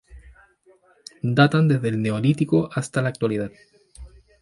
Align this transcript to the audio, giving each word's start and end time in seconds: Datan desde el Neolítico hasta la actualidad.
Datan 1.31 1.67
desde 1.67 1.89
el 1.89 2.01
Neolítico 2.01 2.69
hasta 2.73 3.03
la 3.03 3.09
actualidad. 3.09 3.51